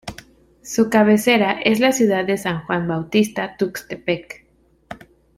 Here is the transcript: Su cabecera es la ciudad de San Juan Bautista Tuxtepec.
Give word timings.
Su 0.63 0.89
cabecera 0.89 1.61
es 1.61 1.79
la 1.79 1.91
ciudad 1.91 2.25
de 2.25 2.35
San 2.35 2.65
Juan 2.65 2.87
Bautista 2.87 3.55
Tuxtepec. 3.55 4.47